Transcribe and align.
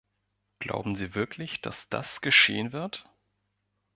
Glauben 0.57 0.95
Sie 0.95 1.13
wirklich, 1.13 1.61
dass 1.61 1.87
das 1.87 2.21
geschehen 2.21 2.71
wird? 2.73 3.05